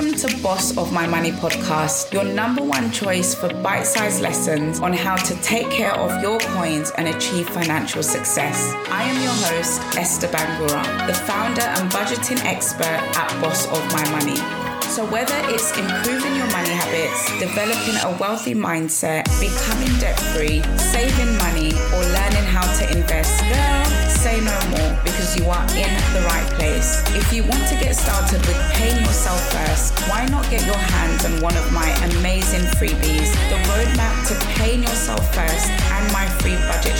[0.00, 4.80] Welcome to Boss of My Money podcast, your number one choice for bite sized lessons
[4.80, 8.72] on how to take care of your coins and achieve financial success.
[8.88, 14.10] I am your host, Esther Bangura, the founder and budgeting expert at Boss of My
[14.10, 14.59] Money.
[14.90, 21.38] So, whether it's improving your money habits, developing a wealthy mindset, becoming debt free, saving
[21.38, 23.84] money, or learning how to invest, girl,
[24.18, 27.00] say no more because you are in the right place.
[27.14, 31.24] If you want to get started with paying yourself first, why not get your hands
[31.24, 31.88] on one of my
[32.18, 36.98] amazing freebies, the roadmap to paying yourself first and my free budget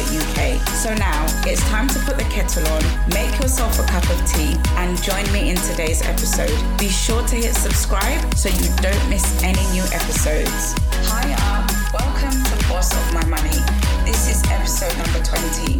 [0.00, 0.68] bossofmymoney.co.uk.
[0.68, 4.56] So now it's time to put the kettle on, make yourself a cup of tea,
[4.76, 6.52] and join me in today's episode.
[6.78, 10.74] Be sure to hit subscribe so you don't miss any new episodes.
[11.08, 11.70] Hi, up.
[11.92, 13.58] Welcome to Boss of My Money.
[14.04, 15.74] This is episode number 20.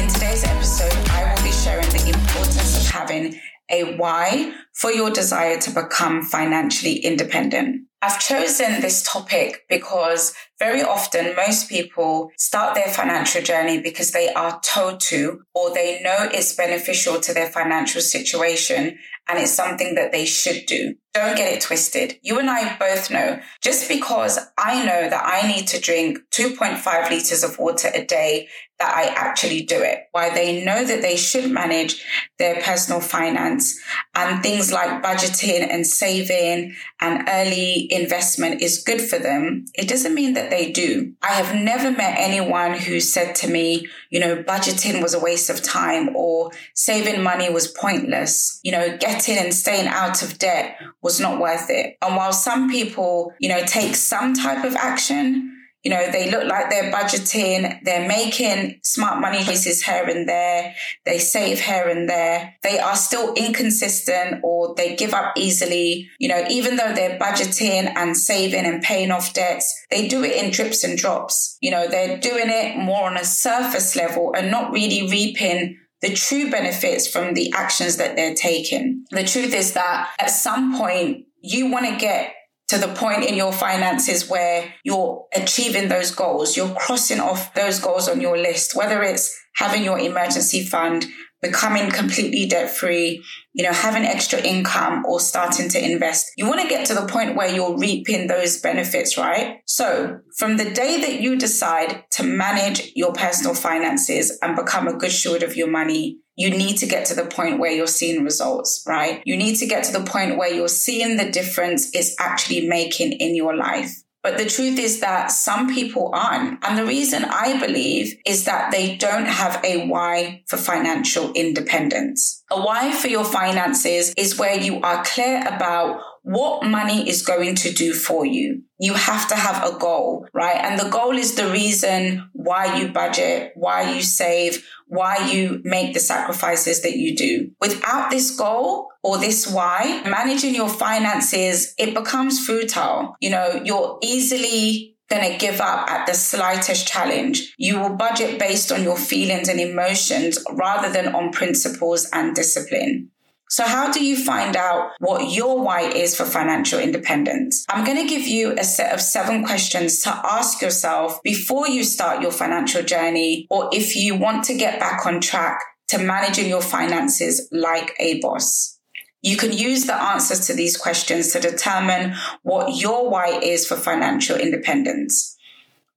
[0.00, 5.10] In today's episode, I will be sharing the importance of having a why for your
[5.10, 7.86] desire to become financially independent.
[8.02, 14.32] I've chosen this topic because very often most people start their financial journey because they
[14.32, 19.94] are told to or they know it's beneficial to their financial situation and it's something
[19.94, 20.94] that they should do.
[21.14, 22.18] Don't get it twisted.
[22.22, 27.10] You and I both know just because I know that I need to drink 2.5
[27.10, 30.00] liters of water a day, that I actually do it.
[30.12, 32.04] Why they know that they should manage
[32.38, 33.80] their personal finance
[34.14, 39.64] and things like budgeting and saving and early investment is good for them.
[39.74, 41.14] It doesn't mean that they do.
[41.22, 45.48] I have never met anyone who said to me, you know, budgeting was a waste
[45.48, 48.60] of time or saving money was pointless.
[48.62, 51.96] You know, getting and staying out of debt was not worth it.
[52.02, 55.52] And while some people, you know, take some type of action,
[55.86, 60.74] you know, they look like they're budgeting, they're making smart money choices here and there,
[61.04, 62.56] they save here and there.
[62.64, 66.08] They are still inconsistent or they give up easily.
[66.18, 70.42] You know, even though they're budgeting and saving and paying off debts, they do it
[70.42, 71.56] in drips and drops.
[71.60, 76.12] You know, they're doing it more on a surface level and not really reaping the
[76.12, 79.04] true benefits from the actions that they're taking.
[79.10, 82.34] The truth is that at some point, you want to get
[82.68, 86.56] to the point in your finances where you're achieving those goals.
[86.56, 91.06] You're crossing off those goals on your list, whether it's having your emergency fund,
[91.46, 96.32] becoming completely debt free, you know, having extra income or starting to invest.
[96.36, 99.58] You want to get to the point where you're reaping those benefits, right?
[99.66, 104.96] So from the day that you decide to manage your personal finances and become a
[104.96, 108.22] good steward of your money, you need to get to the point where you're seeing
[108.22, 109.22] results, right?
[109.24, 113.12] You need to get to the point where you're seeing the difference it's actually making
[113.12, 113.94] in your life.
[114.26, 116.58] But the truth is that some people aren't.
[116.66, 122.42] And the reason I believe is that they don't have a why for financial independence.
[122.50, 127.54] A why for your finances is where you are clear about what money is going
[127.54, 128.64] to do for you.
[128.80, 130.56] You have to have a goal, right?
[130.56, 135.94] And the goal is the reason why you budget, why you save, why you make
[135.94, 137.52] the sacrifices that you do.
[137.60, 143.14] Without this goal or this why, managing your finances, it becomes futile.
[143.20, 147.54] You know, you're easily going to give up at the slightest challenge.
[147.56, 153.12] You will budget based on your feelings and emotions rather than on principles and discipline.
[153.48, 157.64] So how do you find out what your why is for financial independence?
[157.68, 161.84] I'm going to give you a set of seven questions to ask yourself before you
[161.84, 166.48] start your financial journey, or if you want to get back on track to managing
[166.48, 168.78] your finances like a boss.
[169.22, 173.76] You can use the answers to these questions to determine what your why is for
[173.76, 175.36] financial independence.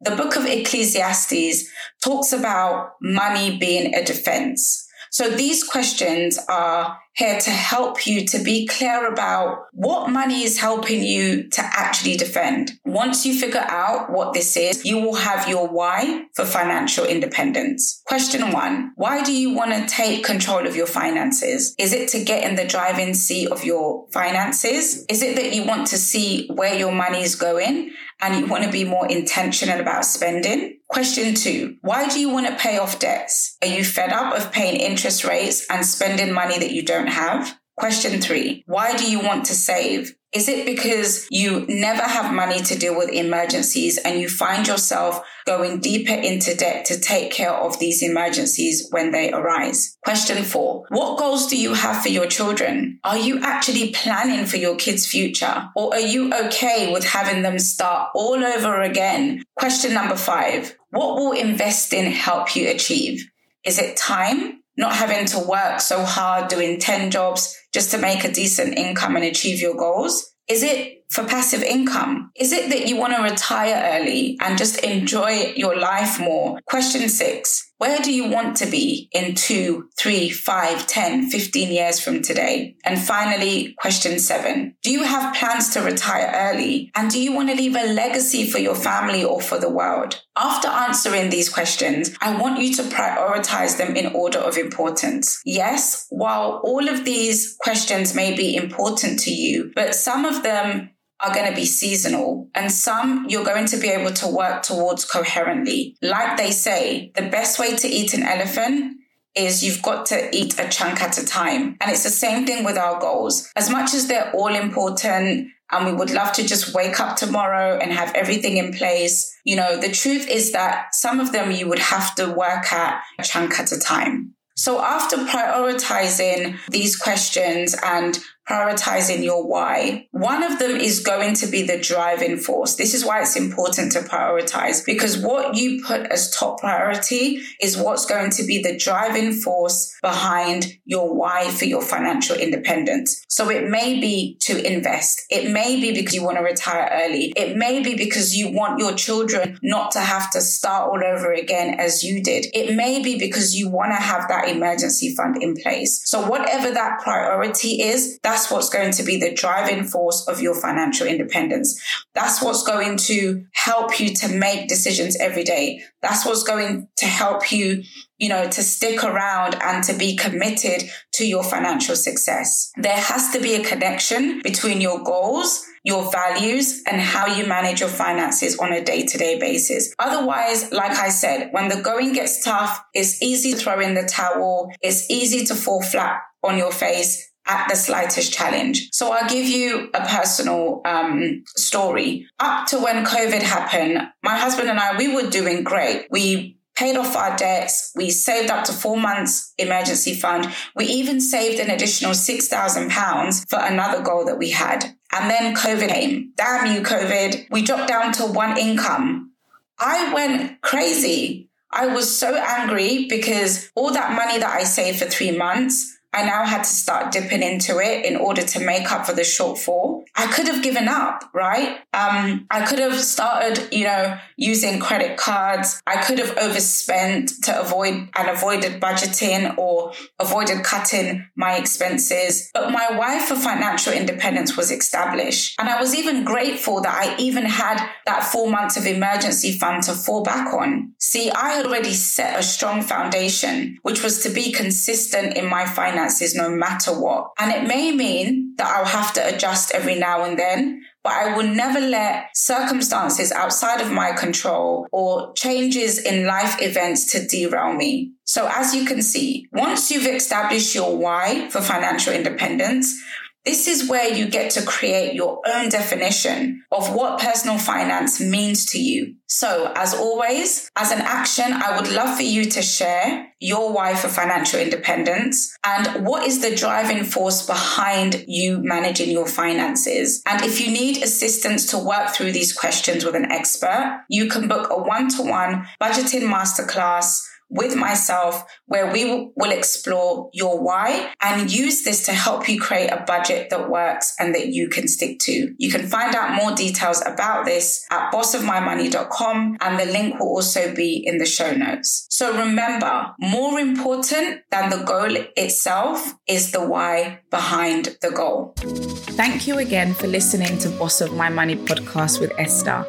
[0.02, 1.68] The book of Ecclesiastes
[2.04, 4.88] talks about money being a defense.
[5.12, 10.59] So these questions are here to help you to be clear about what money is
[10.59, 12.72] helping you to actually defend.
[12.86, 18.02] Once you figure out what this is, you will have your why for financial independence.
[18.06, 21.75] Question one, why do you want to take control of your finances?
[21.78, 25.06] Is it to get in the driving seat of your finances?
[25.09, 27.91] Is it that you want to see where your money is going
[28.22, 30.78] and you want to be more intentional about spending?
[30.88, 33.58] Question two, why do you want to pay off debts?
[33.61, 37.57] Are you fed up of paying interest rates and spending money that you don't have?
[37.79, 40.13] Question three, why do you want to save?
[40.34, 45.25] Is it because you never have money to deal with emergencies and you find yourself
[45.47, 49.97] going deeper into debt to take care of these emergencies when they arise?
[50.03, 52.99] Question four, what goals do you have for your children?
[53.05, 57.59] Are you actually planning for your kids' future or are you okay with having them
[57.59, 59.41] start all over again?
[59.57, 63.25] Question number five, what will investing help you achieve?
[63.63, 64.59] Is it time?
[64.79, 69.17] Not having to work so hard doing 10 jobs just to make a decent income
[69.17, 70.31] and achieve your goals?
[70.47, 72.32] Is it for passive income?
[72.35, 76.59] Is it that you want to retire early and just enjoy your life more?
[76.66, 77.66] Question six.
[77.79, 82.76] Where do you want to be in two, three, five, 10, 15 years from today?
[82.84, 84.76] And finally, question seven.
[84.84, 86.91] Do you have plans to retire early?
[86.94, 90.22] And do you want to leave a legacy for your family or for the world?
[90.38, 95.41] After answering these questions, I want you to prioritize them in order of importance.
[95.46, 100.90] Yes, while all of these questions may be important to you, but some of them
[101.22, 105.06] are going to be seasonal and some you're going to be able to work towards
[105.06, 105.98] coherently.
[106.02, 108.98] Like they say, the best way to eat an elephant
[109.36, 111.78] is you've got to eat a chunk at a time.
[111.80, 113.50] And it's the same thing with our goals.
[113.56, 117.78] As much as they're all important and we would love to just wake up tomorrow
[117.78, 121.68] and have everything in place, you know, the truth is that some of them you
[121.68, 124.34] would have to work at a chunk at a time.
[124.56, 130.07] So after prioritizing these questions and prioritizing your why.
[130.11, 132.75] One of them is going to be the driving force.
[132.75, 137.78] This is why it's important to prioritize because what you put as top priority is
[137.78, 143.23] what's going to be the driving force behind your why for your financial independence.
[143.28, 145.22] So it may be to invest.
[145.29, 147.34] It may be because you want to retire early.
[147.35, 151.31] It may be because you want your children not to have to start all over
[151.34, 152.47] again as you did.
[152.53, 156.01] It may be because you want to have that emergency fund in place.
[156.05, 160.40] So whatever that priority is, that's that's what's going to be the driving force of
[160.40, 161.78] your financial independence.
[162.16, 165.82] That's what's going to help you to make decisions every day.
[166.02, 167.84] That's what's going to help you,
[168.18, 172.72] you know, to stick around and to be committed to your financial success.
[172.78, 177.80] There has to be a connection between your goals your values and how you manage
[177.80, 179.96] your finances on a day to day basis.
[179.97, 184.03] Otherwise, like I said, when the going gets tough, it's easy to throw in the
[184.03, 184.70] towel.
[184.82, 188.90] It's easy to fall flat on your face at the slightest challenge.
[188.93, 192.28] So I'll give you a personal um, story.
[192.40, 196.07] Up to when COVID happened, my husband and I, we were doing great.
[196.11, 197.91] We paid off our debts.
[197.96, 200.47] We saved up to four months emergency fund.
[200.75, 204.96] We even saved an additional £6,000 for another goal that we had.
[205.11, 206.34] And then COVID came.
[206.37, 207.47] Damn you, COVID.
[207.49, 209.34] We dropped down to one income.
[209.79, 211.49] I went crazy.
[211.72, 216.23] I was so angry because all that money that I saved for three months, I
[216.23, 219.98] now had to start dipping into it in order to make up for the shortfall.
[220.20, 221.80] I could have given up, right?
[221.94, 225.82] Um, I could have started, you know, using credit cards.
[225.88, 232.52] I could have overspent to avoid and avoided budgeting or avoided cutting my expenses.
[232.54, 235.56] But my why for financial independence was established.
[235.58, 239.84] And I was even grateful that I even had that four months of emergency fund
[239.84, 240.96] to fall back on.
[241.00, 245.66] See, I had already set a strong foundation, which was to be consistent in my
[245.66, 247.32] finances no matter what.
[247.40, 251.35] And it may mean that I'll have to adjust every now and then, but I
[251.35, 257.74] will never let circumstances outside of my control or changes in life events to derail
[257.74, 258.12] me.
[258.25, 263.01] So as you can see, once you've established your why for financial independence,
[263.46, 268.65] this is where you get to create your own definition of what personal finance means
[268.72, 269.15] to you.
[269.27, 273.96] So, as always, as an action, I would love for you to share your why
[273.96, 280.22] for financial independence and what is the driving force behind you managing your finances.
[280.28, 284.48] And if you need assistance to work through these questions with an expert, you can
[284.48, 291.12] book a one to one budgeting masterclass with myself where we will explore your why
[291.22, 294.88] and use this to help you create a budget that works and that you can
[294.88, 295.53] stick to.
[295.58, 300.74] You can find out more details about this at bossofmymoney.com and the link will also
[300.74, 302.06] be in the show notes.
[302.10, 308.53] So remember, more important than the goal itself is the why behind the goal.
[308.58, 312.86] Thank you again for listening to Boss of My Money podcast with Esther.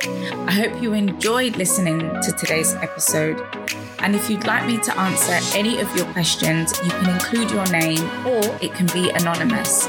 [0.47, 3.41] I hope you enjoyed listening to today's episode.
[4.03, 7.67] And if you'd like me to answer any of your questions, you can include your
[7.67, 9.87] name or it can be anonymous.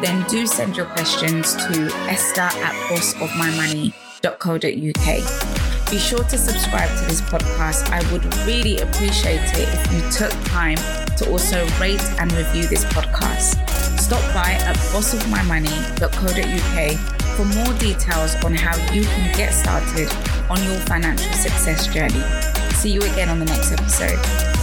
[0.00, 5.90] Then do send your questions to esther at bossofmymoney.co.uk.
[5.90, 7.90] Be sure to subscribe to this podcast.
[7.90, 10.78] I would really appreciate it if you took time
[11.16, 13.56] to also rate and review this podcast.
[13.98, 16.98] Stop by at bossofmymoney.co.uk
[17.36, 20.10] for more details on how you can get started
[20.50, 22.22] on your financial success journey.
[22.84, 24.53] See you again on the next episode.